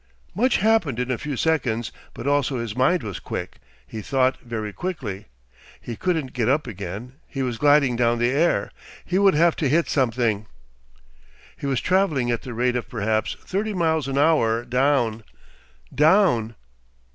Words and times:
Much 0.33 0.57
happened 0.57 0.99
in 0.99 1.11
a 1.11 1.17
few 1.19 1.37
seconds, 1.37 1.91
but 2.15 2.25
also 2.25 2.57
his 2.57 2.75
mind 2.75 3.03
was 3.03 3.19
quick, 3.19 3.59
he 3.85 4.01
thought 4.01 4.39
very 4.41 4.73
quickly. 4.73 5.27
He 5.79 5.95
couldn't 5.95 6.33
get 6.33 6.49
up 6.49 6.65
again, 6.65 7.17
he 7.27 7.43
was 7.43 7.59
gliding 7.59 7.97
down 7.97 8.17
the 8.17 8.31
air; 8.31 8.71
he 9.05 9.19
would 9.19 9.35
have 9.35 9.55
to 9.57 9.69
hit 9.69 9.87
something. 9.87 10.47
He 11.55 11.67
was 11.67 11.79
travelling 11.79 12.31
at 12.31 12.41
the 12.41 12.55
rate 12.55 12.75
of 12.75 12.89
perhaps 12.89 13.35
thirty 13.41 13.75
miles 13.75 14.07
an 14.07 14.17
hour 14.17 14.65
down, 14.65 15.23
down. 15.93 16.55